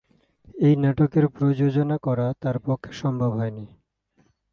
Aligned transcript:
এই 0.57 0.73
নাটকের 0.75 1.25
প্রযোজনা 1.27 1.97
করা 1.97 2.27
তার 2.41 2.57
পক্ষে 2.59 2.91
সম্ভব 2.93 3.31
হয়নি। 3.31 3.65